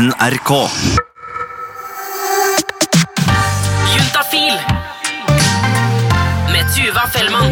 [0.00, 0.50] NRK.
[3.92, 4.54] Juntafil
[6.48, 7.50] med Tuva Fellmann.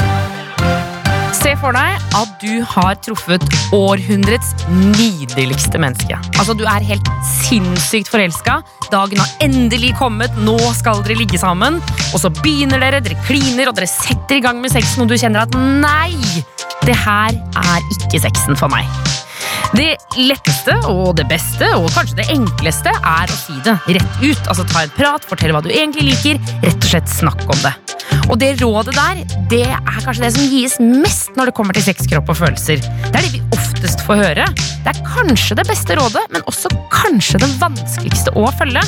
[1.37, 3.45] Se for deg at du har truffet
[3.77, 6.17] århundrets nydeligste menneske.
[6.39, 7.11] Altså, Du er helt
[7.45, 8.63] sinnssykt forelska.
[8.89, 11.83] Dagen har endelig kommet, nå skal dere ligge sammen.
[12.15, 15.21] Og så begynner dere, dere kliner, og dere setter i gang med sexen, og du
[15.21, 15.53] kjenner at
[15.85, 16.17] nei,
[16.89, 19.08] det her er ikke sexen for meg.
[19.77, 24.49] Det letteste og det beste og kanskje det enkleste er å si det rett ut.
[24.49, 27.75] Altså Ta en prat, fortelle hva du egentlig liker, rett og slett snakk om det.
[28.29, 29.21] Og det rådet der,
[29.53, 32.81] det er kanskje det som gis mest når det kommer til sex, kropp og følelser.
[32.81, 34.49] Det er det vi oftest får høre.
[34.85, 38.85] Det er kanskje det beste rådet, men også kanskje det vanskeligste å følge.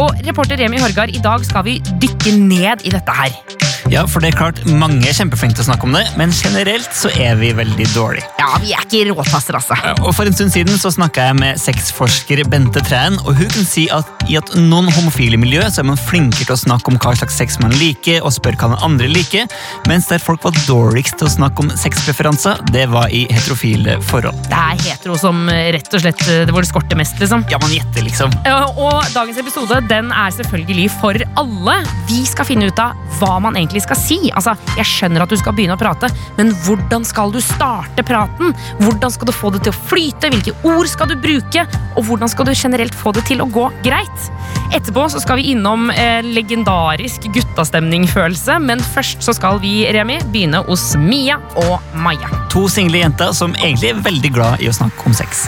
[0.00, 3.63] Og reporter Remi Horgard, i dag skal vi dykke ned i dette her.
[3.92, 6.90] Ja, for det er klart Mange er kjempeflinke til å snakke om det, men generelt
[6.96, 8.26] så er vi veldig dårlige.
[8.40, 9.76] Ja, vi er ikke råtasser, altså.
[10.04, 13.68] Og For en stund siden så snakka jeg med sexforsker Bente Træn, og hun kan
[13.68, 16.98] si at i at noen homofile miljø så er man flinkere til å snakke om
[17.02, 19.48] hva slags sex man liker, og spør hva den andre liker,
[19.90, 24.38] mens der folk var dårligst til å snakke om sexpreferanser, det var i heterofile forhold.
[24.48, 27.44] Det er hetero som eh, rett og slett det hvor det skorter mest, liksom.
[27.52, 28.32] Ja, man gjetter, liksom.
[28.74, 31.76] Og dagens episode den er selvfølgelig for alle.
[32.08, 34.18] Vi skal finne ut av hva man egentlig skal si.
[34.34, 38.54] Altså, Jeg skjønner at du skal begynne å prate, men hvordan skal du starte praten?
[38.82, 40.30] Hvordan skal du få det til å flyte?
[40.32, 41.66] Hvilke ord skal du bruke?
[41.96, 44.30] Og hvordan skal du generelt få det til å gå greit?
[44.74, 50.64] Etterpå så skal vi innom eh, legendarisk guttastemningfølelse, men først så skal vi, Remi, begynne
[50.68, 52.30] hos Mia og Maja.
[52.54, 55.46] To single jenter som egentlig er veldig glad i å snakke om sex.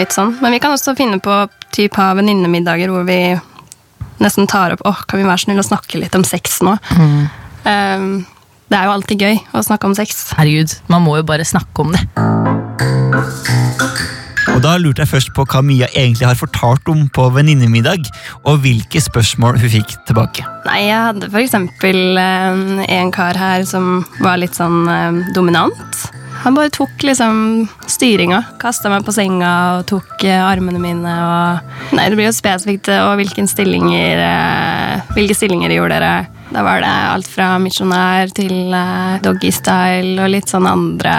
[0.00, 0.32] Litt sånn.
[0.40, 1.42] Men vi kan også finne på
[1.76, 3.20] typ ha venninnemiddager hvor vi
[4.20, 6.76] nesten tar opp Åh, kan vi være snill å snakke litt om sex nå?
[7.64, 8.24] Um,
[8.70, 10.28] det er jo alltid gøy å snakke om sex.
[10.38, 12.04] Herregud, man må jo bare snakke om det.
[14.50, 18.06] Og Da lurte jeg først på hva Mia egentlig har fortalt om på venninnemiddag,
[18.44, 20.44] og hvilke spørsmål hun fikk tilbake.
[20.68, 26.10] Nei, jeg hadde for eksempel eh, en kar her som var litt sånn eh, dominant.
[26.40, 28.42] Han bare tok liksom styringa.
[28.60, 32.88] Kasta meg på senga og tok eh, armene mine og Nei, det blir jo spesifikt
[32.92, 36.14] eh, og hvilke stillinger eh, Hvilke stillinger gjorde dere?
[36.50, 38.72] Da var det alt fra misjonær til
[39.22, 41.14] doggystyle og litt sånn andre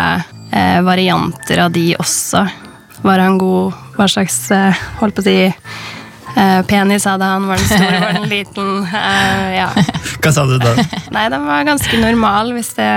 [0.52, 2.42] eh, varianter av de også.
[3.06, 3.78] Var han god?
[3.96, 7.48] Hva slags eh, Holdt på å si eh, Penis hadde han?
[7.50, 7.98] Var den stor?
[8.04, 8.74] Var den liten?
[8.90, 9.70] Eh, ja.
[10.22, 10.76] Hva sa du da?
[11.16, 12.92] Nei, den var ganske normal, hvis det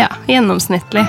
[0.00, 1.02] Ja, gjennomsnittlig.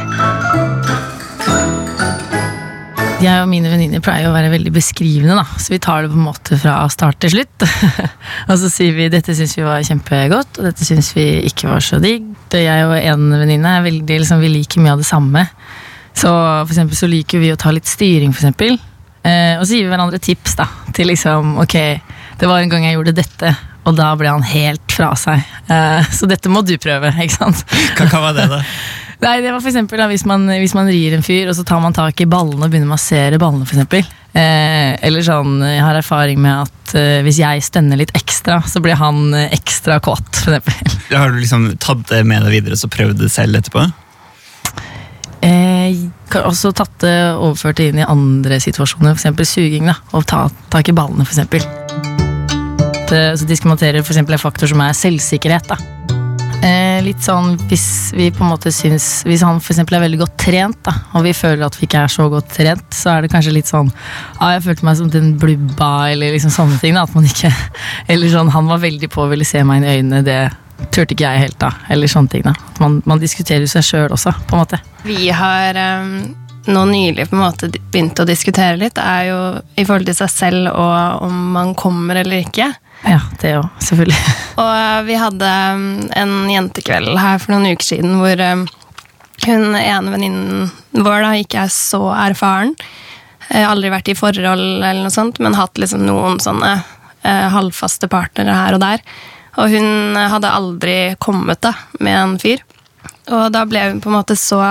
[3.21, 5.45] Jeg og mine venninner pleier å være veldig beskrivende, da.
[5.61, 7.67] så vi tar det på en måte fra start til slutt.
[8.49, 11.85] og så sier vi dette syns vi var kjempegodt, og dette syns vi ikke var
[11.85, 12.25] så digg.
[12.51, 15.45] Jeg og en venninne er veldig, liksom, vi liker mye av det samme.
[16.11, 18.65] Så for eksempel så liker vi å ta litt styring, for.
[19.21, 21.77] Eh, og så gir vi hverandre tips da, til liksom ok,
[22.41, 23.53] det var en gang jeg gjorde dette,
[23.87, 25.41] og da ble han helt fra seg.
[25.71, 27.63] Eh, så dette må du prøve, ikke sant?
[27.97, 28.61] Hva, hva var det, da?
[29.21, 31.65] Nei, det var for eksempel da, hvis man, hvis man rir en fyr, og så
[31.67, 34.05] tar man tak i ballene og begynner å massere ballene, for eksempel.
[34.31, 38.81] Eh, eller sånn, jeg har erfaring med at eh, hvis jeg stønner litt ekstra, så
[38.81, 40.97] blir han eh, ekstra kåt, for eksempel.
[41.13, 43.85] Har du liksom tatt det med deg videre og så prøvd det selv etterpå?
[45.41, 46.01] Eh,
[46.41, 50.97] også tatt det overført inn i andre situasjoner, eksempel suging, da, og ta tak i
[50.97, 51.25] ballene.
[51.27, 51.61] Det,
[53.11, 55.79] så diskriminaterer for eksempel en faktor som er selvsikkerhet, da.
[56.61, 60.35] Eh, litt sånn hvis vi på en måte syns Hvis han eksempel er veldig godt
[60.43, 63.31] trent, da, og vi føler at vi ikke er så godt trent, så er det
[63.33, 66.93] kanskje litt sånn Ja, jeg følte meg som den blubba, eller liksom sånne ting.
[66.93, 67.49] da, at man ikke
[68.11, 70.41] Eller sånn, han var veldig på og ville se meg inn i øynene, det
[70.93, 71.71] turte ikke jeg helt, da.
[71.93, 72.53] Eller sånne ting, da.
[72.53, 74.79] At man, man diskuterer seg sjøl også, på en måte.
[75.05, 76.15] Vi har um,
[76.69, 79.41] nå nylig på en måte begynt å diskutere litt, er jo
[79.77, 82.71] i forhold til seg selv og om man kommer eller ikke.
[83.07, 84.19] Ja, det òg, selvfølgelig.
[84.61, 85.85] Og uh, vi hadde um,
[86.17, 88.65] en jentekveld her for noen uker siden hvor um,
[89.47, 92.75] hun ene venninnen vår da ikke er så erfaren.
[93.49, 98.07] Eh, aldri vært i forhold eller noe sånt, men hatt liksom noen sånne eh, halvfaste
[98.11, 99.01] partnere her og der.
[99.59, 102.61] Og hun hadde aldri kommet da med en fyr.
[103.33, 104.61] Og da ble hun på en måte så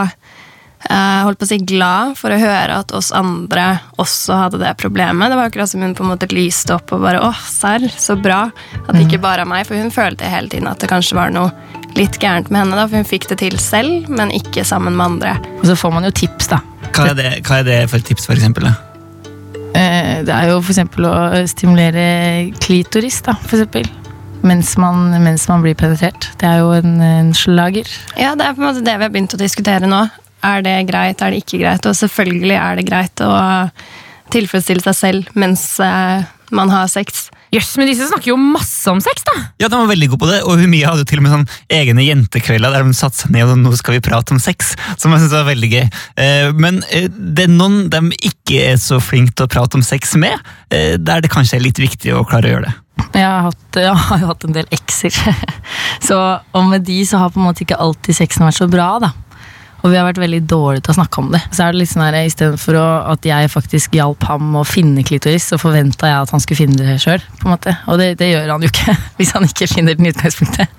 [0.89, 4.73] eh, holdt på å si glad for å høre at oss andre også hadde det
[4.81, 5.31] problemet.
[5.31, 8.17] Det var akkurat som hun på en måte lyste opp og bare åh, serr, så
[8.21, 8.47] bra.
[8.87, 9.67] At det ikke bare er meg.
[9.69, 11.51] For hun følte hele tiden at det kanskje var noe
[11.99, 12.77] litt gærent med henne.
[12.79, 15.37] da, For hun fikk det til selv, men ikke sammen med andre.
[15.61, 16.61] Og så får man jo tips, da.
[16.91, 18.71] Hva er det, hva er det for et tips, for eksempel?
[18.71, 18.77] Da?
[19.75, 21.15] Eh, Det er jo for eksempel å
[21.51, 23.87] stimulere klitoris, da, for eksempel.
[24.43, 26.31] Mens man, mens man blir penetrert.
[26.41, 27.85] Det er jo en, en slager.
[28.17, 30.01] Ja, det er på en måte det vi har begynt å diskutere nå.
[30.47, 31.87] Er det greit, er det ikke greit?
[31.91, 33.33] Og selvfølgelig er det greit å
[34.31, 36.23] tilfredsstille seg selv mens eh,
[36.55, 37.29] man har sex.
[37.55, 39.33] Jøss, men disse snakker jo masse om sex, da!
[39.59, 41.47] Ja, De var veldig gode på det, og Humia hadde jo til og med sånn
[41.81, 45.15] egne jentekvelder der de satte seg ned og nå skal vi prate om sex, som
[45.15, 45.89] jeg synes var veldig gøy.
[46.23, 49.87] Eh, Men eh, det er noen de ikke er så flinke til å prate om
[49.87, 50.39] sex med,
[50.71, 52.77] der det kanskje er litt viktig å klare å gjøre det.
[53.15, 55.17] Jeg har, hatt, jeg har jo hatt en del ekser.
[56.07, 56.19] Så,
[56.55, 59.11] og med de så har på en måte ikke alltid sexen vært så bra, da.
[59.81, 61.41] Og vi har vært veldig dårlige til å snakke om det.
[61.55, 65.49] Så er det litt sånn her, Istedenfor at jeg faktisk hjalp ham å finne klitoris,
[65.53, 67.25] så forventa jeg at han skulle finne det sjøl.
[67.47, 70.73] Og det, det gjør han jo ikke, hvis han ikke finner den i utgangspunktet.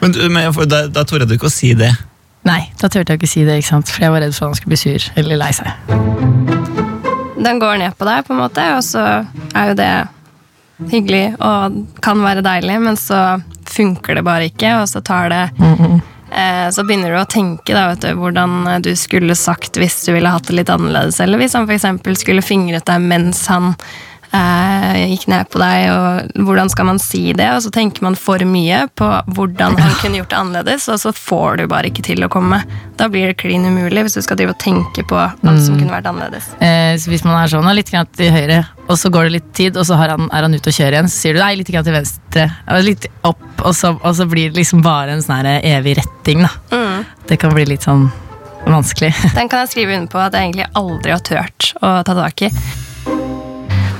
[0.00, 1.92] Men, men da, da torde du ikke å si det.
[2.46, 3.90] Nei, da turte jeg ikke si det, ikke sant?
[3.90, 5.72] for jeg var redd for at han skulle bli sur eller lei seg.
[7.42, 9.02] Den går ned på deg, på en måte, og så
[9.56, 9.90] er jo det
[10.92, 15.42] hyggelig og kan være deilig, men så funker det bare ikke, og så tar det
[15.58, 20.32] eh, Så begynner du å tenke da, du, hvordan du skulle sagt hvis du ville
[20.32, 21.86] hatt det litt annerledes, eller hvis han f.eks.
[22.18, 23.76] skulle fingret deg mens han
[24.34, 27.48] eh, gikk ned på deg, og hvordan skal man si det?
[27.54, 31.12] Og så tenker man for mye på hvordan han kunne gjort det annerledes, og så
[31.16, 32.62] får du bare ikke til å komme.
[32.96, 35.94] Da blir det klin umulig hvis du skal drive og tenke på alt som kunne
[35.94, 36.50] vært annerledes.
[36.64, 39.48] Eh, så hvis man er sånn, litt grann til høyre, og så går det litt
[39.58, 41.54] tid, og så har han, er han ute og kjører igjen, så sier du nei,
[41.60, 42.46] litt grann til venstre,
[42.86, 46.52] litt opp, og så, og så blir det liksom bare en sånn evig retting, da.
[47.26, 48.06] Det kan bli litt sånn
[48.66, 49.12] vanskelig.
[49.34, 52.46] Den kan jeg skrive under på at jeg egentlig aldri har turt å ta tak
[52.46, 52.50] i.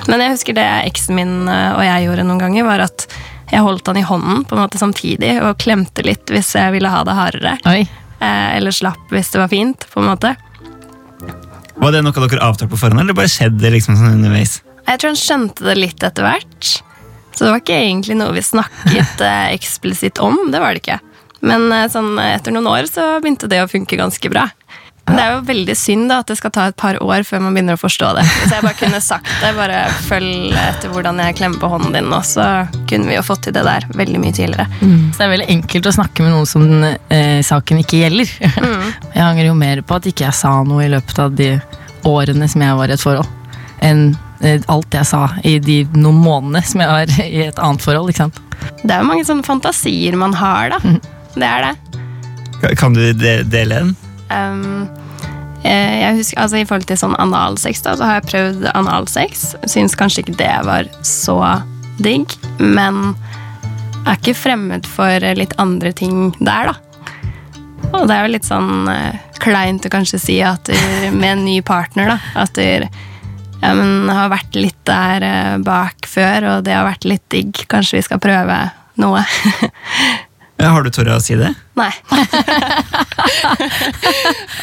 [0.06, 3.06] Men jeg husker det eksen min eh, og jeg gjorde noen ganger, var at
[3.50, 6.90] jeg holdt han i hånden på en måte samtidig og klemte litt hvis jeg ville
[6.90, 7.54] ha det hardere.
[7.70, 7.82] Oi.
[8.18, 10.34] Eh, eller slapp hvis det var fint, på en måte.
[11.76, 14.60] Var det noe dere avtalte på forhånd, eller bare skjedde liksom sånn underveis?
[14.86, 16.70] Jeg tror han skjønte det litt etter hvert.
[17.36, 20.38] Så det var ikke egentlig noe vi snakket eh, eksplisitt om.
[20.52, 21.00] Det var det ikke.
[21.46, 24.46] Men sånn, etter noen år så begynte det å funke ganske bra.
[25.06, 27.42] Men Det er jo veldig synd da, at det skal ta et par år før
[27.44, 28.24] man begynner å forstå det.
[28.40, 32.08] Hvis jeg bare kunne sagt det, bare følg etter hvordan jeg klemmer på hånden din
[32.10, 32.46] nå, så
[32.90, 34.66] kunne vi jo fått til det der veldig mye tidligere.
[34.80, 38.32] Så det er veldig enkelt å snakke med noen som eh, saken ikke gjelder.
[39.16, 41.52] Jeg angrer jo mer på at ikke jeg sa noe i løpet av de
[42.06, 43.28] årene som jeg var i et forhold,
[43.86, 44.02] enn
[44.44, 48.10] eh, alt jeg sa i de noen månedene som jeg var i et annet forhold.
[48.12, 48.42] ikke sant?
[48.82, 50.98] Det er jo mange sånne fantasier man har, da.
[51.36, 52.74] Det er det.
[52.80, 53.94] Kan du dele en?
[54.30, 54.88] Um,
[55.66, 59.48] jeg husker, altså I forhold til sånn analsex, da, så har jeg prøvd analsex.
[59.66, 61.40] Syns kanskje ikke det var så
[62.02, 63.16] digg, men
[64.06, 66.76] er ikke fremmed for litt andre ting der, da.
[67.92, 70.76] Og det er jo litt sånn uh, kleint å kanskje si at du,
[71.14, 72.62] med en ny partner, da, at du
[73.62, 77.66] ja, men, har vært litt der uh, bak før, og det har vært litt digg.
[77.70, 78.60] Kanskje vi skal prøve
[79.00, 79.24] noe.
[80.62, 81.50] Har du tort å si det?
[81.76, 81.90] Nei.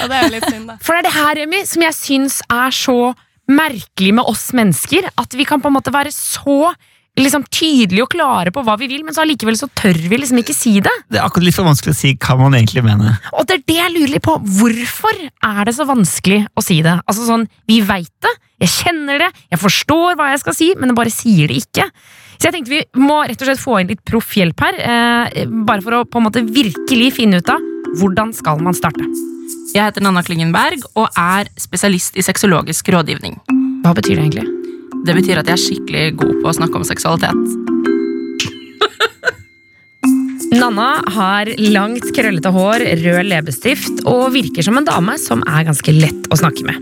[0.02, 0.78] og det er jo litt synd, da.
[0.82, 2.98] For det er det her, Emmy, som jeg syns er så
[3.52, 5.10] merkelig med oss mennesker.
[5.20, 6.74] At vi kan på en måte være så
[7.20, 10.40] liksom, tydelige og klare på hva vi vil, men så allikevel så tør vi liksom
[10.42, 10.94] ikke si det.
[11.12, 13.20] Det er akkurat litt for vanskelig å si hva man egentlig mener.
[13.38, 14.40] Og det er det jeg lurer litt på.
[14.58, 16.98] Hvorfor er det så vanskelig å si det?
[17.06, 20.92] Altså sånn, Vi veit det, jeg kjenner det, jeg forstår hva jeg skal si, men
[20.92, 21.90] jeg bare sier det ikke.
[22.44, 25.80] Så jeg tenkte vi må rett og slett få inn litt proffhjelp her, eh, bare
[25.80, 27.64] for å på en måte virkelig finne ut av
[27.96, 29.06] hvordan skal man starte.
[29.72, 33.40] Jeg heter Nanna Klingenberg og er spesialist i sexologisk rådgivning.
[33.86, 34.44] Hva betyr det egentlig?
[35.08, 37.40] Det betyr at jeg er skikkelig god på å snakke om seksualitet.
[40.60, 45.96] Nanna har langt, krøllete hår, rød leppestift og virker som en dame som er ganske
[45.96, 46.76] lett å snakke med.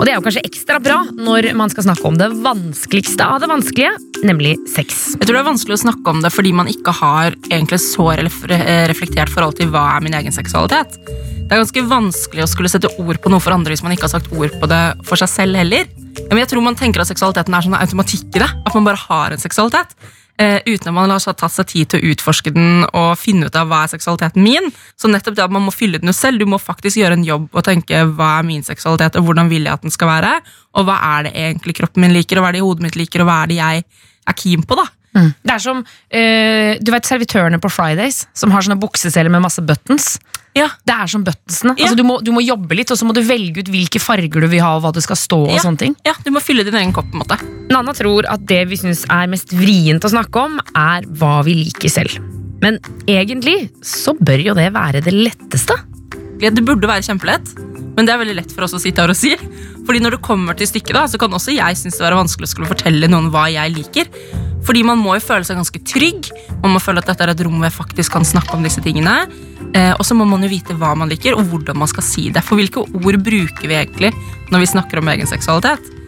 [0.00, 3.42] Og det er jo kanskje ekstra bra når man skal snakke om det vanskeligste av
[3.42, 3.90] det vanskelige,
[4.24, 5.10] nemlig sex.
[5.18, 8.06] Jeg tror det er vanskelig å snakke om det fordi man ikke har egentlig så
[8.16, 10.96] reflektert forhold til hva er min egen seksualitet.
[11.04, 14.06] Det er ganske vanskelig å skulle sette ord på noe for andre hvis man ikke
[14.08, 15.84] har sagt ord på det for seg selv heller.
[16.30, 18.48] Men jeg tror man tenker at seksualiteten er sånn automatikk i det.
[18.48, 19.92] At man bare har en seksualitet.
[20.40, 23.56] Eh, uten at man har tatt seg tid til å utforske den og finne ut
[23.60, 24.70] av hva er seksualiteten min.
[24.96, 26.40] Så nettopp det at man må fylle den jo selv.
[26.40, 29.68] Du må faktisk gjøre en jobb og tenke hva er min seksualitet, og hvordan vil
[29.68, 30.30] jeg at den skal være,
[30.80, 33.20] og hva er det egentlig kroppen min liker, og hva er det hodet mitt liker,
[33.20, 33.84] og hva er det jeg
[34.30, 34.88] er keen på, da.
[35.14, 39.62] Det er som eh, du vet servitørene på Fridays, som har sånne bukseseler med masse
[39.66, 40.18] buttons.
[40.54, 40.68] Ja.
[40.86, 41.74] Det er som buttonsene.
[41.78, 41.84] Ja.
[41.88, 44.42] Altså, du, må, du må jobbe litt, og så må du velge ut hvilke farger
[44.42, 45.38] du vil ha, og hva det skal stå.
[45.48, 45.62] og Ja.
[45.62, 45.96] sånne ting.
[46.06, 47.10] Ja, du må fylle din egen kopp.
[47.10, 47.38] på en måte.
[47.70, 51.54] Nanna tror at det vi syns er mest vrient å snakke om, er hva vi
[51.64, 52.18] liker selv.
[52.62, 55.74] Men egentlig så bør jo det være det letteste.
[56.40, 57.50] Det burde være kjempelett,
[58.00, 59.34] men det er veldig lett for oss å sitte her og si.
[59.84, 62.48] Fordi når det kommer til stykket, da, så kan også jeg synes det være vanskelig
[62.48, 64.08] å skulle fortelle noen hva jeg liker.
[64.64, 66.30] Fordi man må jo føle seg ganske trygg.
[66.62, 68.80] Man må føle at dette er et rom hvor jeg faktisk kan snakke om disse
[68.80, 69.18] tingene.
[69.76, 72.30] Eh, og så må man jo vite hva man liker, og hvordan man skal si
[72.32, 72.40] det.
[72.46, 74.14] For hvilke ord bruker vi egentlig
[74.48, 75.99] når vi snakker om egen seksualitet?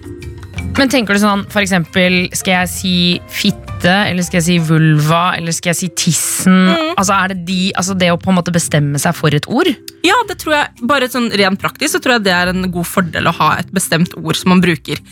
[0.78, 2.94] Men tenker du sånn, for eksempel, skal jeg si
[3.30, 6.56] fitte, eller skal jeg si vulva, eller skal jeg si tissen?
[6.96, 9.68] Altså, er det, de, altså det å på en måte bestemme seg for et ord?
[10.06, 12.88] Ja, det tror jeg, bare sånn rent praktisk så tror jeg det er en god
[12.88, 15.02] fordel å ha et bestemt ord som man bruker.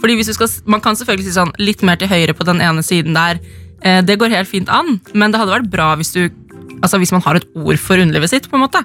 [0.00, 2.62] Fordi hvis du skal, Man kan selvfølgelig si sånn litt mer til høyre på den
[2.64, 3.42] ene siden der.
[3.84, 6.30] Eh, det går helt fint an, men det hadde vært bra hvis, du,
[6.80, 8.48] altså hvis man har et ord for underlivet sitt.
[8.48, 8.82] på en måte.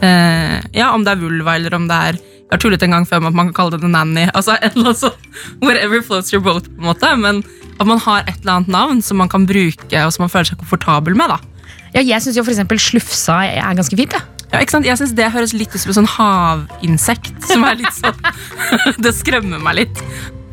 [0.00, 2.22] Eh, ja, Om det er vulva eller om det er
[2.54, 4.26] har tullet en gang før med at man kan kalle det en nanny.
[4.34, 5.28] altså et eller annet sånt,
[5.62, 6.64] Whatever floats your boat.
[6.70, 7.42] på en måte, Men
[7.80, 10.44] at man har et eller annet navn som man kan bruke og som man føler
[10.52, 11.28] seg komfortabel med.
[11.28, 11.38] da.
[11.94, 14.12] Ja, jeg syns for eksempel slufsa er ganske fint.
[14.12, 14.20] Ja.
[14.52, 14.86] Ja, ikke sant?
[14.86, 17.32] Jeg synes Det høres litt ut som en sånn havinsekt.
[17.42, 18.18] som er litt sånn,
[19.02, 20.02] Det skremmer meg litt.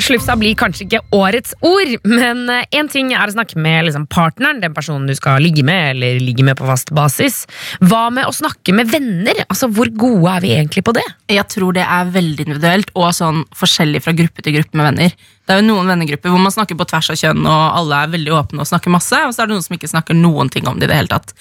[0.01, 4.62] Slufsa blir kanskje ikke årets ord, men én ting er å snakke med liksom, partneren,
[4.63, 7.43] den personen du skal ligge med, eller ligge med på fast basis.
[7.79, 9.43] Hva med å snakke med venner?
[9.48, 11.05] Altså, Hvor gode er vi egentlig på det?
[11.31, 15.13] Jeg tror det er veldig individuelt og sånn forskjellig fra gruppe til gruppe med venner.
[15.46, 18.15] Det er jo noen vennegrupper hvor man snakker på tvers av kjønn, og alle er
[18.15, 20.67] veldig åpne og snakker masse, og så er det noen som ikke snakker noen ting
[20.70, 21.34] om det i det hele tatt.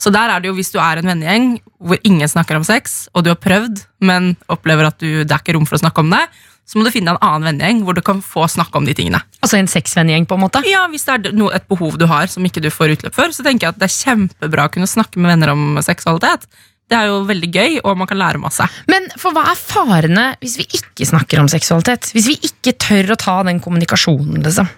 [0.00, 3.06] Så der er det jo, hvis du er en vennegjeng hvor ingen snakker om sex,
[3.14, 6.02] og du har prøvd, men opplever at du, det er ikke rom for å snakke
[6.02, 6.24] om det,
[6.64, 8.94] så må du finne deg en annen vennegjeng hvor du kan få snakke om de
[8.96, 9.20] tingene.
[9.44, 10.62] Altså en sexvennegjeng, på en måte?
[10.68, 13.44] Ja, Hvis det er et behov du har som ikke du får utløp for, så
[13.44, 16.48] tenker jeg at det er kjempebra å kunne snakke med venner om seksualitet.
[16.88, 18.64] Det er jo veldig gøy, og man kan lære masse.
[18.90, 22.10] Men for hva er farene hvis vi ikke snakker om seksualitet?
[22.16, 24.68] Hvis vi ikke tør å ta den kommunikasjonen, liksom?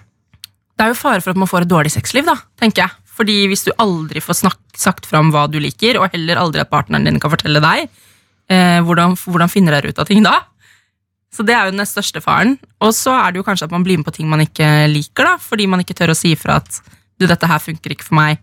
[0.77, 2.95] Det er jo fare for at man får et dårlig sexliv, da, tenker jeg.
[3.17, 6.69] Fordi hvis du aldri får snak sagt fram hva du liker, og heller aldri at
[6.69, 7.87] partneren din kan fortelle deg,
[8.53, 10.35] eh, hvordan, hvordan finner dere ut av ting da?
[11.37, 12.55] Så det er jo den største faren.
[12.81, 15.27] Og så er det jo kanskje at man blir med på ting man ikke liker,
[15.27, 16.79] da, fordi man ikke tør å si ifra at
[17.17, 18.41] du, dette her funker ikke for meg.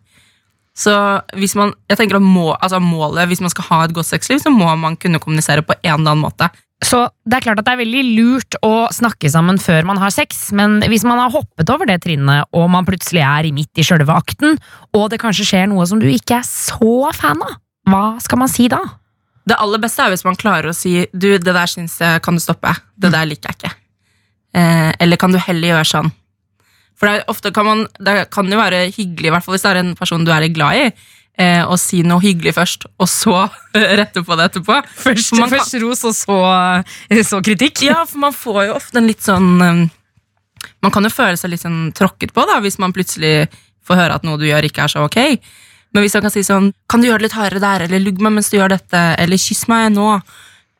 [0.75, 0.93] Så
[1.39, 4.41] hvis man, jeg tenker at må, altså målet, hvis man skal ha et godt sexliv,
[4.43, 6.51] så må man kunne kommunisere på en eller annen måte.
[6.85, 10.13] Så det er klart at det er veldig lurt å snakke sammen før man har
[10.15, 13.87] sex, men hvis man har hoppet over det trinnet, og man plutselig er midt i
[13.87, 14.59] sjølve akten,
[14.95, 17.57] og det kanskje skjer noe som du ikke er så fan av,
[17.91, 18.83] hva skal man si da?
[19.45, 22.37] Det aller beste er hvis man klarer å si du, det der syns jeg kan
[22.39, 22.71] du stoppe.
[22.97, 23.73] Det der liker jeg ikke.
[24.57, 26.13] Eh, eller kan du heller gjøre sånn?
[26.95, 29.73] For det, ofte kan man, det kan jo være hyggelig, i hvert fall hvis det
[29.75, 30.85] er en person du er litt glad i,
[31.43, 33.35] eh, å si noe hyggelig først, og så
[34.01, 34.77] rette på det etterpå.
[35.03, 36.39] Først, kan- først ros, og så,
[37.33, 37.83] så kritikk?
[37.91, 39.85] Ja, for man får jo ofte en litt sånn um,
[40.87, 43.49] Man kan jo føle seg litt sånn tråkket på da, hvis man plutselig
[43.85, 45.19] får høre at noe du gjør, ikke er så ok.
[45.95, 48.19] Men hvis man kan si sånn Kan du gjøre det litt hardere der, eller lugg
[48.23, 50.09] meg mens du gjør dette, eller kyss meg nå.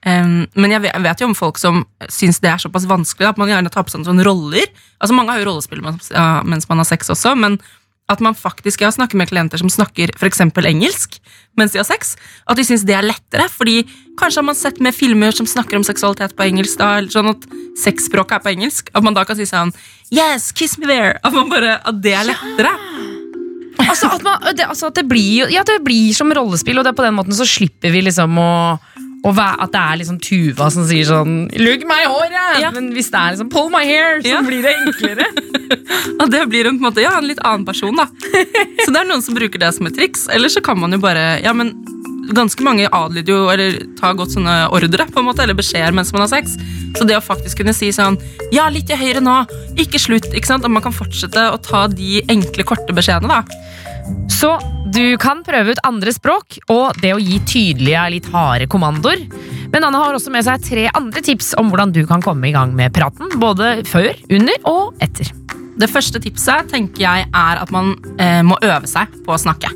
[0.05, 3.73] Men jeg vet, jo om folk som syns det er såpass vanskelig at man gjerne
[3.73, 4.69] tar på seg sånne roller.
[5.01, 7.57] Altså Mange har jo rollespill mens, ja, man har sex også, men
[8.13, 11.17] at man faktisk Jeg har snakket med klienter som snakker eksempel engelsk
[11.57, 12.17] mens de har sex.
[12.51, 13.47] At de syns det er lettere.
[13.49, 13.85] Fordi
[14.19, 16.77] kanskje har man sett med filmer som snakker om seksualitet på engelsk.
[16.81, 17.47] Da, eller sånn at
[17.81, 18.91] sexspråket er på engelsk.
[18.93, 19.73] At man da kan si sånn
[20.13, 21.15] Yes, kiss me there!
[21.23, 22.75] At, bare, at det er lettere.
[23.89, 26.93] Altså, at, man, det, altså at det, blir, ja, det blir som rollespill, og det
[26.95, 28.51] er på den måten så slipper vi liksom å,
[29.25, 32.71] og At det er liksom Tuva som sier sånn 'lugg meg i håret', Ja.
[32.71, 34.43] men hvis det er liksom 'pull my hair', så Ja.
[34.43, 35.25] blir det enklere.
[36.21, 37.97] og det blir en, på en måte, ja, en litt annen person.
[37.97, 38.05] da
[38.85, 40.29] Så det er noen som bruker det som et triks.
[40.29, 41.73] Eller så kan man jo bare Ja, men
[42.33, 46.13] ganske mange adlyder jo, eller tar godt sånne ordre, på en måte, eller beskjeder mens
[46.15, 46.57] man har sex.
[46.97, 48.19] Så det å faktisk kunne si sånn
[48.55, 49.41] Ja, litt til høyre nå,
[49.81, 50.31] ikke slutt.
[50.33, 50.65] ikke sant?
[50.65, 53.43] At man kan fortsette å ta de enkle, korte beskjedene.
[53.43, 53.43] da
[54.31, 54.55] Så
[54.95, 59.27] du kan prøve ut andre språk og det å gi tydelige, litt harde kommandoer.
[59.75, 62.55] Men Anne har også med seg tre andre tips om hvordan du kan komme i
[62.55, 63.33] gang med praten.
[63.43, 65.33] Både før, under og etter.
[65.75, 69.73] Det første tipset tenker jeg er at man eh, må øve seg på å snakke.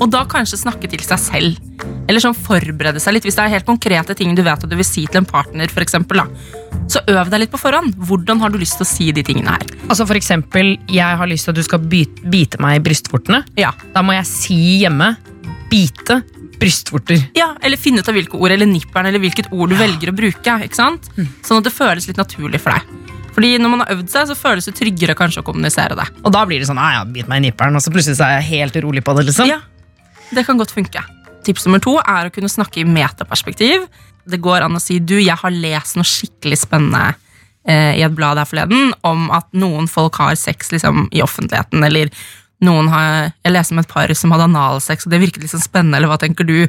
[0.00, 1.58] Og da kanskje snakke til seg selv.
[2.08, 4.76] Eller sånn forberede seg litt hvis det er helt konkrete ting du vet at du
[4.78, 5.70] vil si til en partner.
[5.70, 6.26] For eksempel, da.
[6.90, 7.94] Så øv deg litt på forhånd.
[8.08, 9.66] Hvordan har du lyst til å si de tingene her?
[9.86, 13.44] Altså for eksempel, jeg har lyst til at du skal bite, bite meg i brystvortene.
[13.60, 13.70] Ja.
[13.94, 15.16] Da må jeg si hjemme
[15.70, 16.22] 'bite
[16.60, 17.30] brystvorter'.
[17.36, 20.16] ja, Eller finne ut av hvilke ord eller nipperen eller hvilket ord du velger å
[20.16, 20.56] bruke.
[20.64, 21.08] ikke sant?
[21.46, 22.82] Sånn at det føles litt naturlig for deg.
[23.30, 26.08] Fordi når man har øvd seg, så føles det tryggere kanskje å kommunisere det.
[26.24, 28.26] Og da blir det sånn 'ah, ja, bit meg i nipperen', og så plutselig så
[28.26, 29.26] er jeg helt urolig på det.
[29.30, 29.46] liksom.
[29.46, 29.60] Ja,
[30.34, 31.02] det kan godt funke.
[31.46, 33.86] Tips nummer to er å kunne snakke i metaperspektiv.
[34.28, 37.14] Det går an å si du, jeg har lest noe skikkelig spennende
[37.64, 41.82] eh, i et blad her forleden om at noen folk har sex liksom, i offentligheten,
[41.86, 42.12] eller
[42.60, 45.96] noen har Jeg leste om et par som hadde analsex, og det virket sånn spennende,
[45.96, 46.68] eller hva tenker du?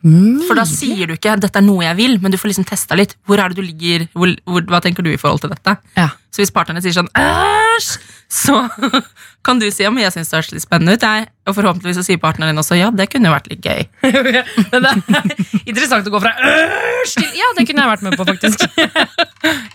[0.00, 2.96] For da sier du ikke 'dette er noe jeg vil', men du får liksom testa
[2.96, 3.16] litt.
[3.28, 4.06] Hvor er det du ligger?
[4.16, 5.76] Hvor, hvor, hva tenker du i forhold til dette?
[5.96, 6.08] Ja.
[6.32, 7.98] Så hvis partneren sier sånn 'æsj',
[8.30, 8.70] så
[9.44, 11.28] kan du si 'ja, men jeg syns det høres litt spennende ut', jeg.
[11.46, 13.84] Og forhåpentligvis så sier partneren din også 'ja, det kunne jo vært litt gøy'.
[14.72, 15.00] Men det er
[15.70, 18.58] interessant å gå fra 'æsj' til Ja, det kunne jeg vært med på, faktisk.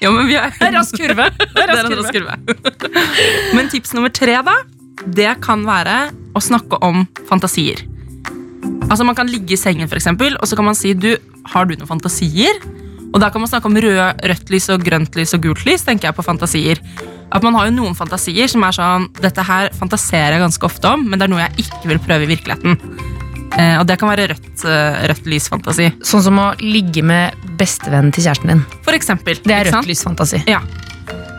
[0.02, 1.30] Ja, men vi er, Det er rask kurve.
[1.38, 2.38] Det er Det er rask kurve.
[2.50, 3.54] kurve.
[3.54, 4.58] Men tips nummer tre, da,
[5.06, 7.86] det kan være å snakke om fantasier.
[8.96, 11.18] Altså Man kan ligge i sengen, for eksempel, og så kan man si du,
[11.52, 12.62] har du noen fantasier.
[13.12, 15.84] Og Da kan man snakke om rød, rødt lys og grønt lys og gult lys.
[15.84, 16.80] tenker jeg på fantasier.
[17.32, 20.88] At Man har jo noen fantasier som er sånn Dette her fantaserer jeg ganske ofte
[20.88, 22.80] om, men det er noe jeg ikke vil prøve i virkeligheten.
[23.56, 25.92] Eh, og det kan være rødt, eh, rødt lys-fantasi.
[26.04, 28.64] Sånn som å ligge med bestevennen til kjæresten din.
[28.84, 29.44] For eksempel.
[29.44, 30.44] Det er rødt lys-fantasi.
[30.48, 30.62] Ja.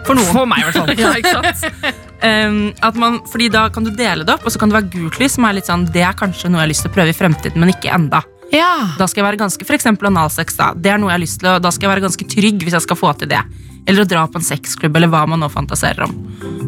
[0.05, 0.33] For noen.
[0.33, 1.73] For meg, i hvert fall.
[1.85, 1.93] ja?
[2.25, 4.93] Um, at man, fordi da kan du dele det opp, og så kan det være
[4.95, 6.97] gult lys, som er litt sånn, det er kanskje noe jeg har lyst til å
[6.97, 8.23] prøve i fremtiden, men ikke enda.
[8.55, 8.95] Ja.
[8.97, 10.71] Da skal jeg være ganske, for eksempel analsex, da.
[10.73, 12.77] Det er noe jeg har lyst til, og da skal jeg være ganske trygg hvis
[12.79, 13.43] jeg skal få til det.
[13.87, 16.15] Eller å dra på en sexklubb, eller hva man nå fantaserer om.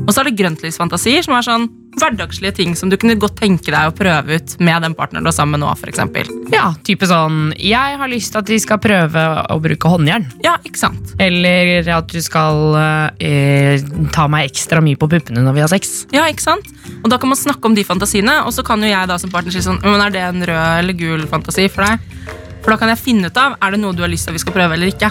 [0.07, 3.73] Og så er det grøntlysfantasier, som er sånn hverdagslige ting som du kunne godt tenke
[3.73, 6.29] deg å prøve ut med den partneren du er sammen med nå, eksempel.
[6.53, 10.29] ja, type sånn Jeg har lyst til at de skal prøve å bruke håndjern.
[10.45, 11.15] Ja, ikke sant?
[11.19, 12.79] Eller at du skal
[13.19, 13.83] eh,
[14.15, 16.07] ta meg ekstra mye på puppene når vi har sex.
[16.15, 16.71] Ja, ikke sant?
[17.03, 19.33] Og da kan man snakke om de fantasiene, og så kan jo jeg da som
[19.33, 22.29] partner si sånn Men er det en rød eller gul fantasi for deg?
[22.63, 24.39] For da kan jeg finne ut av er det noe du har lyst til at
[24.39, 25.11] vi skal prøve eller ikke.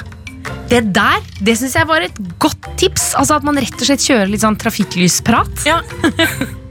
[0.72, 3.14] Det der det syns jeg var et godt tips.
[3.20, 5.68] Altså At man rett og slett kjører litt sånn trafikklysprat.
[5.68, 5.82] Ja,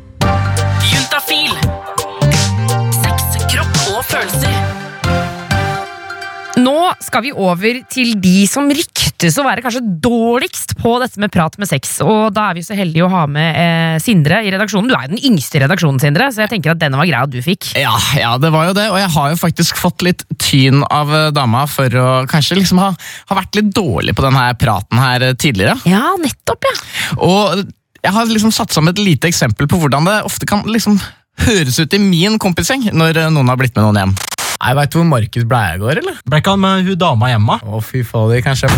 [6.67, 11.31] Nå skal vi over til de som ryktes å være kanskje dårligst på dette med
[11.35, 11.99] prat med sex.
[12.03, 14.91] Og da er vi så heldige å ha med eh, Sindre i redaksjonen.
[14.91, 17.29] Du er jo den yngste i redaksjonen, Sindre, så jeg tenker at denne var greia
[17.31, 17.71] du fikk.
[17.79, 21.13] Ja, ja, det var jo det, og jeg har jo faktisk fått litt tyn av
[21.15, 22.93] eh, dama for å kanskje liksom ha,
[23.31, 25.79] ha vært litt dårlig på denne praten her eh, tidligere.
[25.87, 26.75] Ja, nettopp, ja.
[27.23, 27.67] Og
[28.03, 30.99] jeg har liksom satt sammen et lite eksempel på hvordan det ofte kan liksom
[31.47, 34.17] høres ut i min kompisgjeng når eh, noen har blitt med noen hjem.
[34.57, 36.21] Jeg vet hvor Markus ble i går, eller?
[36.25, 37.59] Ble ikke han med hun dama hjemme?
[37.61, 38.71] Å, fy fader, kanskje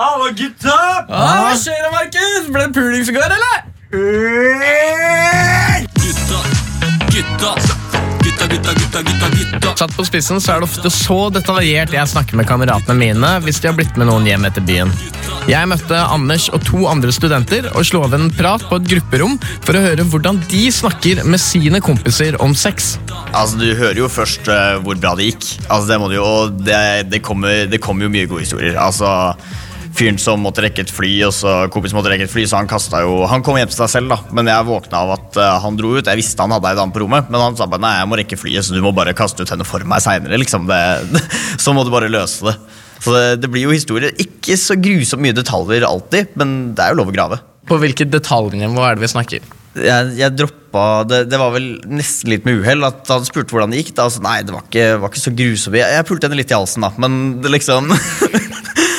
[0.00, 0.76] Hallo, gutta!
[1.10, 2.48] Hva skjer da, Markus?
[2.50, 3.56] Ble det pulings i går, eller?
[6.00, 6.40] Gutta,
[7.12, 7.79] gutta,
[8.48, 9.76] gutta, gutta, gutta, gutta, gutta.
[9.76, 13.60] Satt på spissen så er det ofte så detaljert jeg snakker med kameratene mine hvis
[13.60, 14.92] de har blitt med noen hjem etter byen.
[15.48, 19.38] Jeg møtte Anders og to andre studenter og slo av en prat på et grupperom
[19.64, 22.94] for å høre hvordan de snakker med sine kompiser om sex.
[23.32, 25.48] Altså, Du hører jo først uh, hvor bra det gikk.
[25.68, 28.78] Altså, det må du jo, og det, det, kommer, det kommer jo mye gode historier.
[28.80, 29.10] Altså,
[29.96, 32.68] Fyren som måtte rekke et fly, og så kompisen måtte rekke et fly, så han
[32.70, 35.56] kastet jo Han kom hjem til seg selv, da, men jeg våkna av at eh,
[35.64, 36.06] han dro ut.
[36.06, 38.20] Jeg visste han hadde ei dame på rommet, men han sa bare nei, jeg må
[38.20, 40.38] rekke flyet, så du må bare kaste ut henne for meg seinere.
[40.40, 40.68] Liksom.
[40.70, 41.24] Det-
[41.64, 42.56] så må du bare løse det.
[43.00, 44.12] Så det, det blir jo historier.
[44.20, 47.40] Ikke så grusomt mye detaljer alltid, men det er jo lov å grave.
[47.70, 49.56] På hvilket detaljnivå er det vi snakker?
[49.78, 53.70] jeg, jeg droppa det, det var vel nesten litt med uhell at han spurte hvordan
[53.74, 53.92] det gikk.
[53.96, 55.78] Da, altså, nei, det var ikke, var ikke så grusomt.
[55.78, 57.90] Jeg, jeg pulte henne litt i halsen, da, men det liksom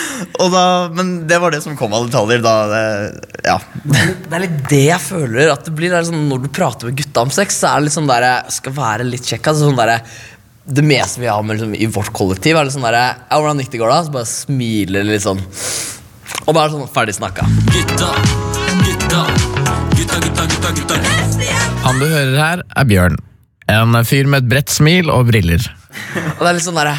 [0.49, 2.41] da, Men det var det som kom av detaljer.
[2.41, 2.83] Da, det,
[3.45, 3.57] ja.
[3.83, 5.51] Det er litt det jeg føler.
[5.53, 7.81] At det blir det er sånn, Når du prater med gutta om sex, så er
[7.81, 9.51] det litt sånn der, skal være litt kjekk.
[9.51, 9.97] Altså, sånn der,
[10.71, 13.61] det meste vi har med liksom, i vårt kollektiv, er litt sånn der, ja, 'Hvordan
[13.61, 15.41] gikk det går, da?' Så bare smiler litt sånn.
[16.47, 17.45] Og da er det sånn ferdig snakka.
[17.69, 18.11] Gutta,
[18.85, 19.25] gutta,
[19.97, 21.01] gutta, gutta, gutta, gutta.
[21.83, 23.17] Han du hører her, er Bjørn.
[23.71, 25.63] En fyr med et bredt smil og briller.
[26.37, 26.97] Og det er litt sånn derre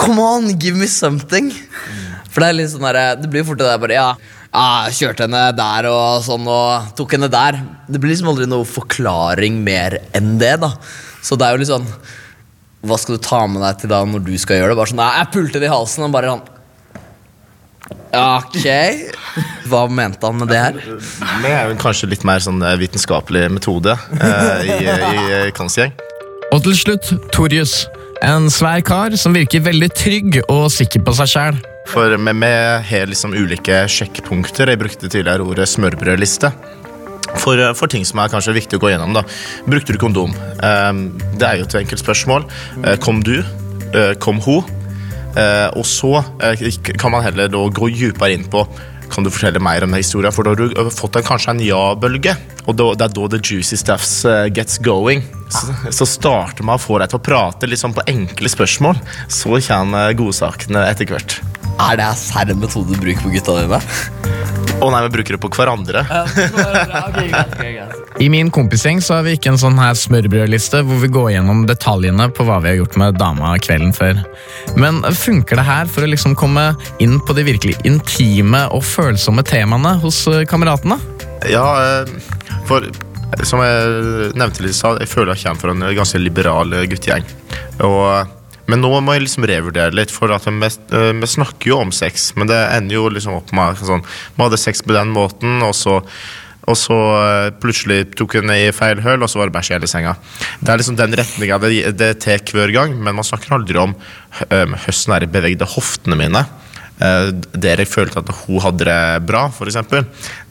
[0.00, 1.50] Come on, give me something.
[2.30, 4.08] For det er litt sånn der, Det blir fort det der bare Ja,
[4.54, 7.60] ja jeg kjørte henne der og sånn og tok henne der.
[7.90, 10.74] Det blir liksom aldri noe forklaring mer enn det, da.
[11.22, 11.88] Så det er jo litt sånn
[12.86, 14.80] Hva skal du ta med deg til da når du skal gjøre det?
[14.80, 16.48] Bare sånn Nei, jeg pulte det i halsen, og bare sånn
[18.10, 18.66] Ok.
[19.70, 20.78] Hva mente han med det her?
[21.42, 25.94] Det er jo kanskje litt mer sånn eh, vitenskapelig metode eh, i, i, i Kansgjeng.
[26.50, 27.84] Og til slutt Torjus.
[28.20, 31.60] En svær kar som virker veldig trygg og sikker på seg sjæl.
[31.88, 32.50] For vi vi
[32.90, 34.68] har liksom ulike sjekkpunkter.
[34.68, 36.52] Jeg brukte tidligere ordet smørbrødliste.
[37.40, 39.14] For, for ting som er kanskje viktig å gå gjennom.
[39.16, 39.22] da.
[39.64, 40.34] Brukte du kondom?
[40.60, 40.92] Eh,
[41.40, 42.44] det er jo et enkelt spørsmål.
[42.84, 43.38] Eh, kom du?
[43.94, 44.68] Eh, kom hun?
[45.38, 46.20] Eh, og så
[46.98, 48.66] kan man heller gå dypere inn på
[49.10, 51.54] kan du fortelle mer om den historien, for da har du eh, fått en, kanskje
[51.54, 52.36] en ja-bølge.
[52.66, 55.24] Og da, det er da the juicy stuffs eh, gets going.
[55.50, 59.00] Så, så starter man å få deg til å prate liksom på enkle spørsmål.
[59.28, 61.40] Så kommer godsakene etter hvert.
[61.80, 63.80] Er det serr metode du bruker på gutta dine?
[64.80, 66.04] Å nei, vi bruker det på hverandre.
[68.20, 71.62] I min kompisgjeng så har vi ikke en sånn her smørbrødliste hvor vi går gjennom
[71.64, 74.18] detaljene på hva vi har gjort med dama kvelden før.
[74.76, 76.66] Men funker det her for å liksom komme
[77.00, 80.98] inn på de virkelig intime og følsomme temaene hos eh, kameratene?
[81.48, 82.12] Ja, eh,
[82.68, 82.84] for
[83.48, 87.24] som jeg nevnte litt jeg føler jeg kommer fra en ganske liberal eh, guttegjeng.
[87.88, 88.36] Og,
[88.68, 90.70] men nå må jeg liksom revurdere litt, for at vi,
[91.24, 94.60] vi snakker jo om sex, men det ender jo liksom opp med sånn Vi hadde
[94.60, 96.02] sex på den måten, og så
[96.68, 99.76] og så eh, plutselig tok hun i feil høl, og så var det bæsj i
[99.78, 100.16] hele senga.
[100.60, 103.96] Det er liksom den retninga det, det tar hver gang, men man snakker aldri om
[104.86, 106.44] høsten er bevegde hoftene mine.
[107.00, 109.78] Uh, der jeg følte at hun hadde det bra, f.eks.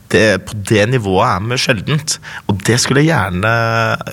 [0.09, 2.15] Det, på det nivået er vi sjeldent.
[2.49, 3.51] Og det skulle jeg gjerne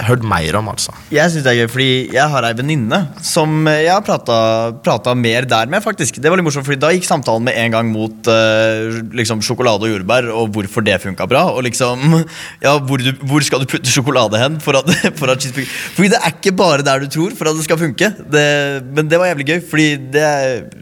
[0.05, 0.93] hørt mer om, altså.
[1.15, 5.49] Jeg synes det er gøy, fordi jeg har ei venninne som jeg har prata mer
[5.49, 5.81] der med.
[5.85, 9.41] faktisk Det var litt morsomt, fordi Da gikk samtalen med en gang mot uh, liksom
[9.45, 11.47] sjokolade og jordbær, og hvorfor det funka bra.
[11.55, 12.21] Og liksom,
[12.61, 14.61] ja, hvor, du, hvor, skal du putte sjokolade hen?
[14.61, 17.65] For at, for at Fordi det er ikke bare der du tror for at det
[17.65, 18.13] skal funke.
[18.33, 18.47] Det,
[18.93, 20.27] men det var jævlig gøy, fordi det,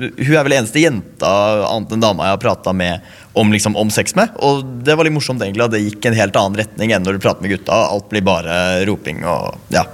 [0.01, 1.35] hun er vel eneste jenta
[1.71, 4.35] annet enn dama jeg har prata med om, liksom, om sex med.
[4.47, 7.19] Og det var litt morsomt egentlig at det gikk en helt annen retning enn når
[7.19, 7.85] du prater med gutta.
[7.91, 9.87] Alt blir bare roping og ja.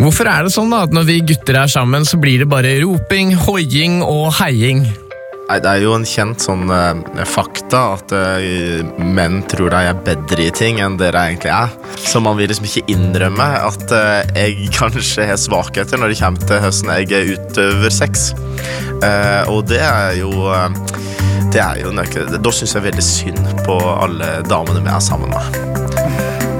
[0.00, 2.74] Hvorfor er det sånn da, at når vi gutter er sammen, så blir det bare
[2.82, 4.82] roping, hoiing og heiing?
[5.44, 9.98] Nei, Det er jo en kjent sånn uh, fakta at uh, menn tror de er
[10.06, 11.74] bedre i ting enn dere egentlig er.
[12.00, 16.48] Så man vil liksom ikke innrømme at uh, jeg kanskje har svakheter når det kommer
[16.48, 18.32] til høsten jeg utøver sex.
[19.52, 20.48] og det er jo
[21.54, 25.34] det er jo det Da syns jeg veldig synd på alle damene vi er sammen
[25.34, 25.74] med.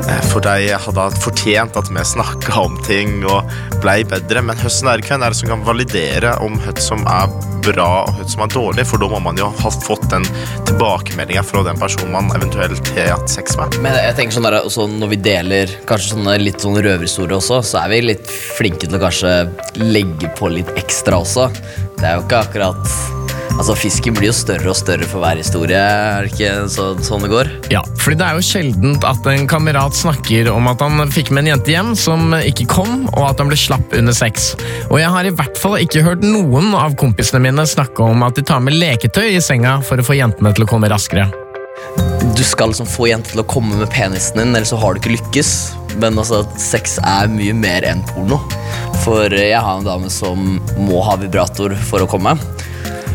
[0.08, 3.50] Eh, for de hadde fortjent at vi snakka om ting og
[3.82, 4.42] blei bedre.
[4.44, 7.32] Men høsten er hvem er det som kan validere om hva som er
[7.64, 8.86] bra og hva som er dårlig?
[8.90, 10.26] For da må man jo ha fått den
[10.68, 13.78] tilbakemeldinga fra den personen man eventuelt har hatt sex med.
[13.84, 17.62] Men jeg tenker sånn der, også Når vi deler kanskje sånne litt sånn røverhistorier også,
[17.64, 19.34] så er vi litt flinke til å kanskje
[19.80, 21.48] legge på litt ekstra også.
[21.96, 23.13] Det er jo ikke akkurat
[23.54, 25.78] Altså, Fisken blir jo større og større for hver historie.
[25.78, 27.50] Er det ikke så, sånn det går?
[27.70, 31.44] Ja, fordi det er jo sjeldent at en kamerat snakker om at han fikk med
[31.44, 34.52] en jente hjem som ikke kom, og at han ble slapp under sex.
[34.88, 38.34] Og jeg har i hvert fall ikke hørt noen av kompisene mine snakke om at
[38.34, 41.30] de tar med leketøy i senga for å få jentene til å komme raskere.
[42.34, 45.02] Du skal liksom få jenter til å komme med penisen din, ellers så har du
[45.02, 45.54] ikke lykkes.
[46.02, 48.40] Men altså, sex er mye mer enn porno.
[49.04, 52.34] For jeg har en dame som må ha vibrator for å komme.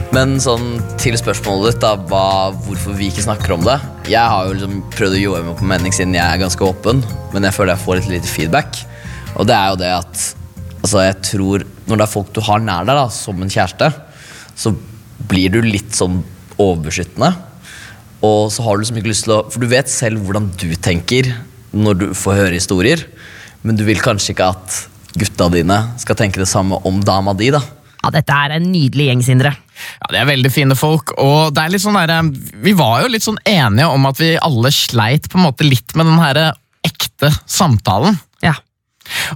[0.09, 3.75] Men sånn, til spørsmålet ditt, da, hva, hvorfor vi ikke snakker om det.
[4.09, 7.03] Jeg har jo liksom prøvd å gjøre meg på mening siden jeg er ganske åpen,
[7.29, 8.79] men jeg føler jeg får litt lite feedback.
[9.37, 10.23] Og det er jo det at
[10.79, 13.91] altså jeg tror Når det er folk du har nær deg, da, som en kjæreste,
[14.57, 14.73] så
[15.29, 16.19] blir du litt sånn
[16.57, 17.31] overbeskyttende.
[18.25, 20.69] Og så har du liksom ikke lyst til å For du vet selv hvordan du
[20.77, 21.35] tenker
[21.69, 23.05] når du får høre historier,
[23.61, 24.85] men du vil kanskje ikke at
[25.19, 27.51] gutta dine skal tenke det samme om dama di.
[27.53, 27.61] da
[27.99, 29.51] ja, Dette er en nydelig gjeng, Sindre.
[29.99, 31.13] Ja, De er veldig fine folk.
[31.17, 32.31] og det er litt sånn der,
[32.63, 35.95] Vi var jo litt sånn enige om at vi alle sleit på en måte litt
[35.95, 36.41] med den her
[36.85, 38.17] ekte samtalen.
[38.45, 38.55] Ja.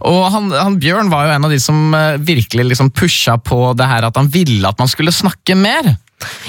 [0.05, 3.73] Og han, han, Bjørn var jo en av de som eh, virkelig liksom pusha på
[3.77, 5.95] det her at han ville at man skulle snakke mer.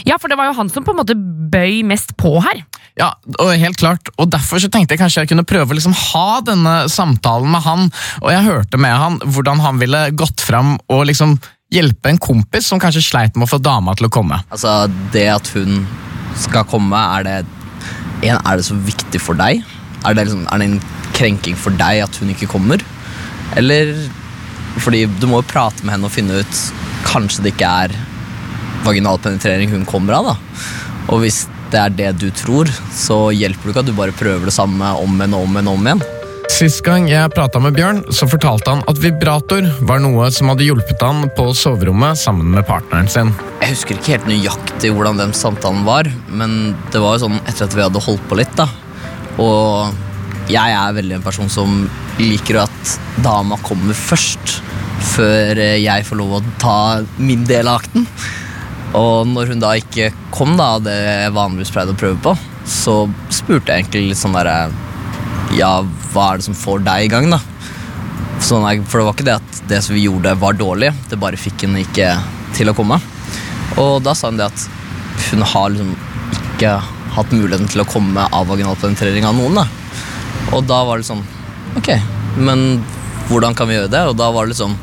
[0.07, 2.63] Ja, for det var jo han som på en måte bøy mest på her.
[2.99, 3.11] Ja,
[3.43, 4.07] og helt klart.
[4.23, 7.65] Og Derfor så tenkte jeg kanskje jeg kunne prøve å liksom ha denne samtalen med
[7.65, 7.89] han.
[8.23, 11.35] Og jeg hørte med han hvordan han ville gått fram og liksom
[11.73, 14.41] hjelpe en kompis som kanskje sleit med å få dama til å komme?
[14.51, 15.87] Altså, Det at hun
[16.39, 17.37] skal komme, er det,
[18.27, 19.63] en, er det så viktig for deg?
[20.05, 20.81] Er det, liksom, er det en
[21.15, 22.83] krenking for deg at hun ikke kommer?
[23.57, 23.95] Eller
[24.83, 26.63] fordi du må jo prate med henne og finne ut
[27.05, 27.93] Kanskje det ikke er
[28.83, 30.31] vaginal penetrering hun kommer av.
[30.33, 30.65] da.
[31.13, 34.49] Og hvis det er det du tror, så hjelper det ikke at du bare prøver
[34.49, 35.69] det samme om igjen og om igjen.
[35.69, 36.03] om igjen.
[36.55, 40.63] Sist gang jeg prata med Bjørn, så fortalte han at vibrator var noe som hadde
[40.69, 43.33] hjulpet han på soverommet sammen med partneren sin.
[43.59, 47.67] Jeg husker ikke helt nøyaktig hvordan den samtalen var, men det var jo sånn etter
[47.67, 48.69] at vi hadde holdt på litt, da.
[49.43, 51.89] Og jeg er veldig en person som
[52.21, 52.95] liker at
[53.27, 54.61] dama kommer først,
[55.17, 56.79] før jeg får lov å ta
[57.19, 58.07] min del av akten.
[58.95, 63.01] Og når hun da ikke kom, da, det jeg vanligvis pleide å prøve på, så
[63.27, 64.84] spurte jeg egentlig litt sånn derre
[65.55, 65.73] ja,
[66.13, 67.41] hva er det som får deg i gang, da?
[68.43, 71.39] Sånn, for det var ikke det at det som vi gjorde, var dårlig, det bare
[71.41, 72.11] fikk henne ikke
[72.57, 72.99] til å komme.
[73.81, 74.67] Og da sa hun det at
[75.31, 75.95] hun har liksom
[76.35, 76.75] ikke
[77.15, 79.63] hatt muligheten til å komme av vaginal penetrering av noen.
[79.63, 79.67] da.
[80.55, 81.23] Og da var det sånn
[81.75, 81.89] Ok,
[82.37, 82.85] men
[83.27, 84.03] hvordan kan vi gjøre det?
[84.07, 84.77] Og da var det liksom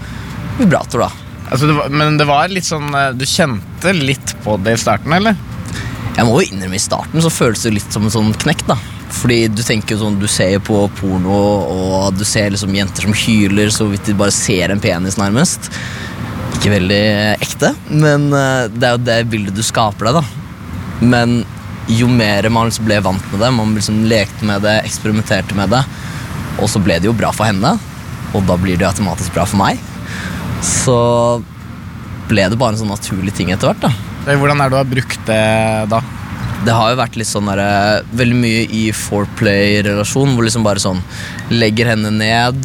[0.57, 1.11] vibrator, da.
[1.51, 4.81] Altså, det var, men det var litt sånn eh, Du kjente litt på det i
[4.81, 5.37] starten, eller?
[6.17, 8.65] Jeg må jo innrømme I starten så føles det litt som en sånn knekk.
[8.67, 8.79] da
[9.11, 13.07] Fordi du tenker jo sånn, du ser jo på porno, og du ser liksom jenter
[13.07, 15.71] som hyler så vidt de bare ser en penis, nærmest.
[16.57, 17.01] Ikke veldig
[17.41, 20.23] ekte, men eh, det er jo det bildet du skaper deg, da.
[21.01, 21.41] Men
[21.91, 25.73] jo mer man liksom ble vant med det, man liksom lekte med det, eksperimenterte med
[25.73, 25.81] det,
[26.61, 27.75] og så ble det jo bra for henne,
[28.31, 29.81] og da blir det jo automatisk bra for meg.
[30.63, 30.95] Så
[32.29, 34.35] ble det bare en sånn naturlig ting etter hvert, da.
[34.37, 35.43] Hvordan er det du har brukt det
[35.91, 36.01] da?
[36.61, 40.99] Det har jo vært litt sånn der, veldig mye i foreplay-relasjon, hvor liksom bare sånn
[41.49, 42.59] legger henne ned,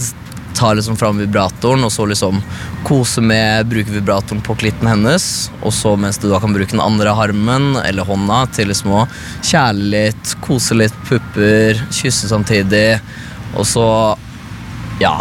[0.56, 2.42] tar liksom fram vibratoren, og så liksom
[2.84, 6.84] kose med, bruke vibratoren på klitten hennes, og så mens du da kan bruke den
[6.84, 9.06] andre armen eller hånda til liksom å
[9.40, 12.98] kjæle litt, kose litt pupper, kysse samtidig,
[13.56, 13.88] og så
[15.00, 15.16] ja.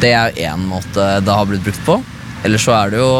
[0.00, 1.96] Det er én måte det har blitt brukt på.
[2.44, 3.12] Eller så er det jo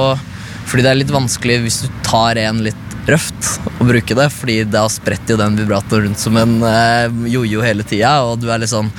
[0.68, 4.57] Fordi det er litt vanskelig hvis du tar en litt røft å bruke det, fordi
[4.68, 8.62] da spretter jo den vibratoren rundt som en eh, jojo hele tida, og du er
[8.62, 8.90] litt sånn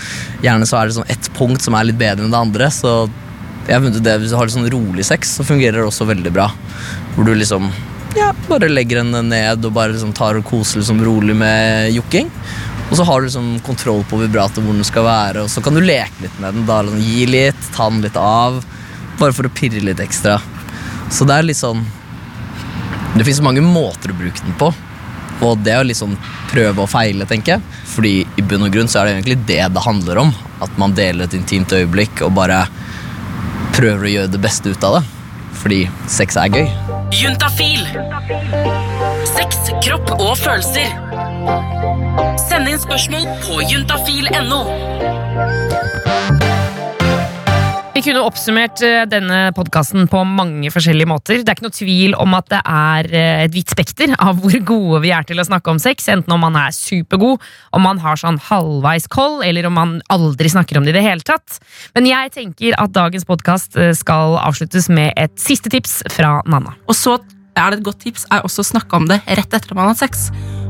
[0.42, 3.06] Gjerne så er det sånn ett punkt som er litt bedre enn det andre, så
[3.68, 6.32] jeg funnet det Hvis du har litt sånn rolig sex, så fungerer det også veldig
[6.34, 6.48] bra.
[7.16, 7.70] Hvor du liksom
[8.18, 12.32] ja, bare legger henne ned og bare liksom tar og koser liksom rolig med jokking.
[12.90, 15.78] Og så har du liksom kontroll på vibrator hvor den skal være, og så kan
[15.78, 16.66] du leke litt med den.
[16.68, 18.60] da Gi litt, ta den litt av,
[19.22, 20.42] bare for å pirre litt ekstra.
[21.12, 21.86] Så det er litt sånn
[23.18, 24.72] Det fins mange måter å bruke den på,
[25.42, 27.80] og det å liksom sånn prøve og feile, tenker jeg.
[27.92, 30.34] Fordi i bunn og grunn så er det egentlig det det handler om.
[30.62, 32.64] At man deler et intimt øyeblikk og bare
[33.76, 35.04] prøver å gjøre det beste ut av det.
[35.62, 36.70] Fordi sex er gøy.
[37.18, 37.84] Juntafil.
[39.34, 40.94] Sex, kropp og følelser.
[42.48, 44.64] Send inn spørsmål på juntafil.no.
[48.02, 51.42] Kunne oppsummert eh, denne podkasten på mange forskjellige måter.
[51.42, 54.56] Det er ikke noe tvil om at det er eh, et vidt spekter av hvor
[54.66, 56.08] gode vi er til å snakke om sex.
[56.10, 57.44] Enten om man er supergod,
[57.78, 61.06] om man har sånn halvveis koll, eller om man aldri snakker om det i det
[61.06, 61.60] hele tatt.
[61.94, 66.74] Men jeg tenker at dagens podkast skal avsluttes med et siste tips fra Nanna.
[66.90, 67.20] Og så
[67.54, 69.86] er det et godt tips er også å snakke om det rett etter at man
[69.90, 70.30] har hatt sex.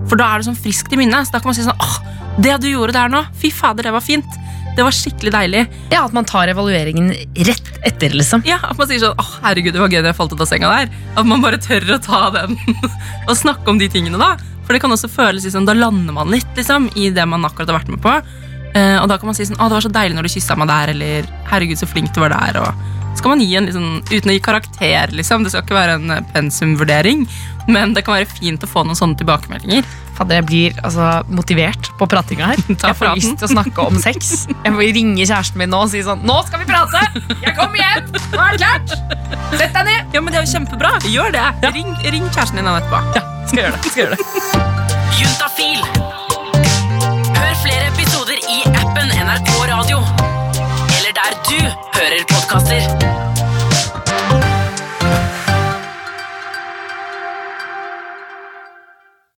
[0.10, 1.30] For da er det sånn friskt i minnet.
[1.30, 1.98] Så da kan man si sånn åh,
[2.40, 4.38] det du gjorde der nå, fy fader, det var fint.
[4.76, 5.66] Det var skikkelig deilig.
[5.92, 7.10] Ja, At man tar evalueringen
[7.44, 8.46] rett etter, liksom.
[8.48, 10.48] Ja, At man sier sånn åh, herregud, det var gøy da jeg falt ut av
[10.48, 10.94] senga der.
[11.20, 12.56] At man bare tør å ta den
[13.30, 14.38] og snakke om de tingene da.
[14.64, 17.74] For det kan også føles liksom, da lander man litt liksom, i det man akkurat
[17.74, 18.16] har vært med på.
[18.72, 20.56] Eh, og da kan man si sånn å, det var så deilig når du kyssa
[20.56, 22.62] meg der, eller herregud, så flink du var der.
[22.64, 25.44] og skal man gi en liksom, uten å gi karakter, liksom.
[25.46, 27.26] Det skal ikke være en eh, pensumvurdering,
[27.72, 29.86] men det kan være fint å få noen sånne tilbakemeldinger.
[30.18, 32.62] Fader, jeg blir altså, motivert på pratinga her.
[32.82, 33.20] Ta Jeg får praten.
[33.22, 34.32] lyst til å snakke om sex.
[34.52, 37.04] Jeg må ringe kjæresten min nå og si sånn Nå skal vi prate!
[37.44, 38.10] Jeg kommer hjem!
[38.34, 38.96] Nå er det klart!
[39.58, 40.16] Sett deg ned!
[40.16, 40.96] Ja, men Det er jo kjempebra.
[41.12, 41.46] Gjør det.
[41.76, 43.04] Ring, ring kjæresten din etterpå.
[43.18, 43.92] Ja, skal gjøre det.
[43.92, 44.24] Skal gjøre det.
[45.22, 45.80] Juntafil.
[47.38, 50.04] Hør flere episoder i appen NRK Radio
[51.14, 51.58] der du
[51.94, 53.31] hører podkaster.